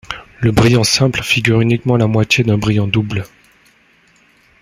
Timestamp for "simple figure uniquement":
0.83-1.95